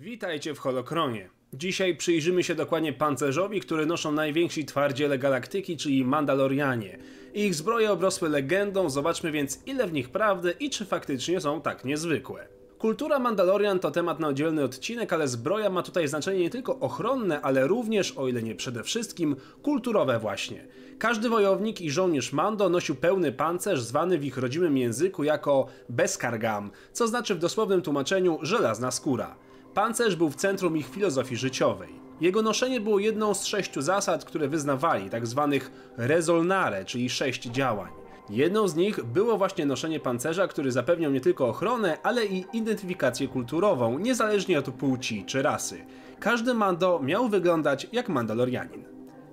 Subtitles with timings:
[0.00, 1.28] Witajcie w Holokronie.
[1.52, 6.98] Dzisiaj przyjrzymy się dokładnie pancerzowi, który noszą najwięksi twardziele galaktyki, czyli Mandalorianie.
[7.34, 11.84] Ich zbroje obrosły legendą, zobaczmy więc ile w nich prawdy i czy faktycznie są tak
[11.84, 12.48] niezwykłe.
[12.78, 17.40] Kultura Mandalorian to temat na oddzielny odcinek, ale zbroja ma tutaj znaczenie nie tylko ochronne,
[17.40, 20.66] ale również, o ile nie przede wszystkim, kulturowe właśnie.
[20.98, 26.70] Każdy wojownik i żołnierz Mando nosił pełny pancerz zwany w ich rodzimym języku jako Beskargam,
[26.92, 29.49] co znaczy w dosłownym tłumaczeniu żelazna skóra.
[29.74, 32.00] Pancerz był w centrum ich filozofii życiowej.
[32.20, 37.90] Jego noszenie było jedną z sześciu zasad, które wyznawali, tak zwanych rezolnare, czyli sześć działań.
[38.30, 43.28] Jedną z nich było właśnie noszenie pancerza, który zapewniał nie tylko ochronę, ale i identyfikację
[43.28, 45.84] kulturową, niezależnie od płci czy rasy.
[46.20, 48.84] Każdy Mando miał wyglądać jak Mandalorianin.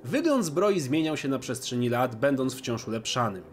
[0.03, 3.43] Wygląd zbroi zmieniał się na przestrzeni lat, będąc wciąż ulepszanym.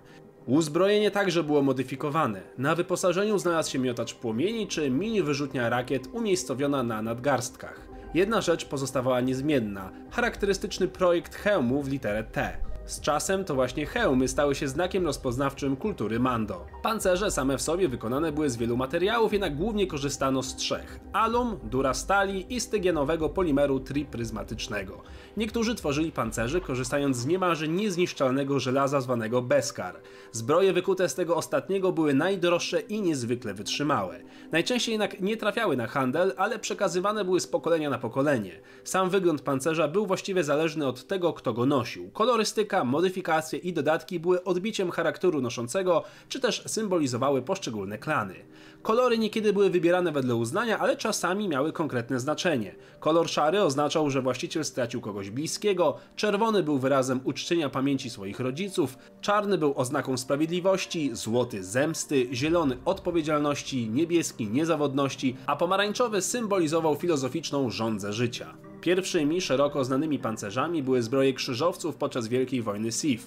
[0.46, 2.40] Uzbrojenie także było modyfikowane.
[2.58, 7.88] Na wyposażeniu znalazł się miotacz płomieni czy mini wyrzutnia rakiet umiejscowiona na nadgarstkach.
[8.14, 12.56] Jedna rzecz pozostawała niezmienna charakterystyczny projekt hełmu w literę T.
[12.86, 16.66] Z czasem to właśnie hełmy stały się znakiem rozpoznawczym kultury Mando.
[16.82, 21.58] Pancerze same w sobie wykonane były z wielu materiałów, jednak głównie korzystano z trzech: alum,
[21.62, 25.02] dura stali i stygienowego polimeru tripryzmatycznego.
[25.36, 30.00] Niektórzy tworzyli pancerze korzystając z niemalże niezniszczalnego żelaza zwanego Beskar.
[30.32, 34.20] Zbroje wykute z tego ostatniego były najdroższe i niezwykle wytrzymałe.
[34.52, 38.60] Najczęściej jednak nie trafiały na handel, ale przekazywane były z pokolenia na pokolenie.
[38.84, 42.10] Sam wygląd pancerza był właściwie zależny od tego, kto go nosił.
[42.10, 48.34] Kolorystyka modyfikacje i dodatki były odbiciem charakteru noszącego, czy też symbolizowały poszczególne klany.
[48.82, 52.74] Kolory niekiedy były wybierane wedle uznania, ale czasami miały konkretne znaczenie.
[53.00, 58.98] Kolor szary oznaczał, że właściciel stracił kogoś bliskiego, czerwony był wyrazem uczczenia pamięci swoich rodziców,
[59.20, 68.12] czarny był oznaką sprawiedliwości, złoty zemsty, zielony odpowiedzialności, niebieski niezawodności, a pomarańczowy symbolizował filozoficzną rządzę
[68.12, 68.54] życia.
[68.84, 73.26] Pierwszymi szeroko znanymi pancerzami były zbroje krzyżowców podczas Wielkiej Wojny Sith.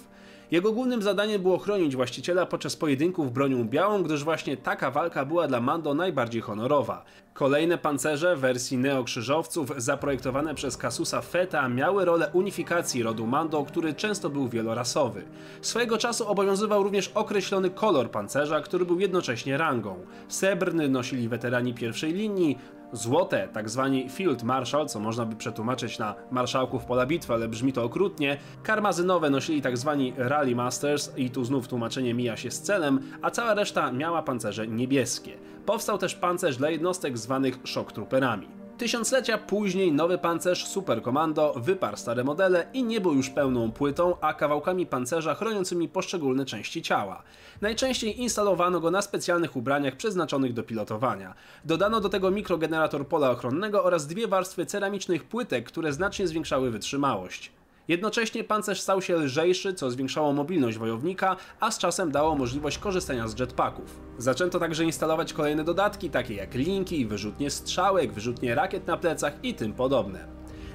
[0.50, 5.48] Jego głównym zadaniem było chronić właściciela podczas pojedynków bronią białą, gdyż właśnie taka walka była
[5.48, 7.04] dla Mando najbardziej honorowa.
[7.38, 14.30] Kolejne pancerze wersji neokrzyżowców zaprojektowane przez Kasusa Feta miały rolę unifikacji rodu Mando, który często
[14.30, 15.24] był wielorasowy.
[15.60, 19.96] Swojego czasu obowiązywał również określony kolor pancerza, który był jednocześnie rangą.
[20.28, 22.58] Srebrny nosili weterani pierwszej linii,
[22.92, 27.72] Złote, tak zwani Field Marshal, co można by przetłumaczyć na marszałków pola bitwy, ale brzmi
[27.72, 32.62] to okrutnie, karmazynowe nosili tak zwani Rally Masters i tu znów tłumaczenie mija się z
[32.62, 35.32] celem, a cała reszta miała pancerze niebieskie.
[35.68, 38.48] Powstał też pancerz dla jednostek zwanych Shock Trooperami.
[38.78, 44.16] Tysiąclecia później nowy pancerz Super Commando wyparł stare modele i nie był już pełną płytą,
[44.20, 47.22] a kawałkami pancerza chroniącymi poszczególne części ciała.
[47.60, 51.34] Najczęściej instalowano go na specjalnych ubraniach przeznaczonych do pilotowania.
[51.64, 57.57] Dodano do tego mikrogenerator pola ochronnego oraz dwie warstwy ceramicznych płytek, które znacznie zwiększały wytrzymałość.
[57.88, 63.28] Jednocześnie pancerz stał się lżejszy, co zwiększało mobilność wojownika, a z czasem dało możliwość korzystania
[63.28, 64.00] z jetpacków.
[64.18, 69.54] Zaczęto także instalować kolejne dodatki, takie jak linki, wyrzutnie strzałek, wyrzutnie rakiet na plecach i
[69.54, 70.28] tym podobne.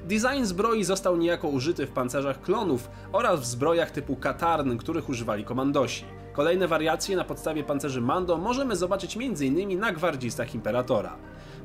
[0.03, 5.44] Design zbroi został niejako użyty w pancerzach klonów oraz w zbrojach typu Katarn, których używali
[5.44, 6.06] komandosi.
[6.34, 9.80] Kolejne wariacje na podstawie pancerzy Mando możemy zobaczyć m.in.
[9.80, 11.18] na gwardzistach Imperatora.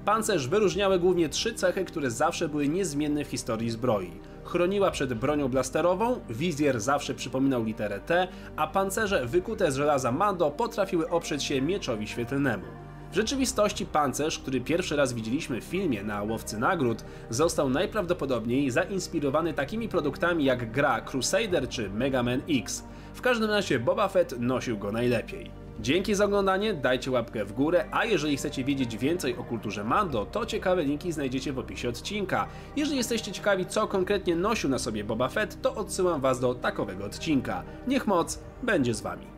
[0.05, 4.11] Pancerz wyróżniały głównie trzy cechy, które zawsze były niezmienne w historii zbroi.
[4.45, 10.51] Chroniła przed bronią blasterową, wizjer zawsze przypominał literę T, a pancerze wykute z żelaza Mando
[10.51, 12.65] potrafiły oprzeć się mieczowi świetlnemu.
[13.13, 19.55] W rzeczywistości pancerz, który pierwszy raz widzieliśmy w filmie na Łowcy Nagród, został najprawdopodobniej zainspirowany
[19.55, 22.85] takimi produktami jak gra Crusader czy Mega Man X.
[23.15, 25.68] W każdym razie Boba Fett nosił go najlepiej.
[25.81, 30.27] Dzięki za oglądanie, dajcie łapkę w górę, a jeżeli chcecie wiedzieć więcej o kulturze Mando,
[30.27, 32.47] to ciekawe linki znajdziecie w opisie odcinka.
[32.77, 37.05] Jeżeli jesteście ciekawi, co konkretnie nosił na sobie Boba Fett, to odsyłam was do takowego
[37.05, 37.63] odcinka.
[37.87, 39.38] Niech moc będzie z wami.